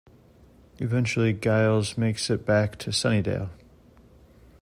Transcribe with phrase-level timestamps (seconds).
[0.79, 3.51] Eventually Giles makes it back to Sunnydale.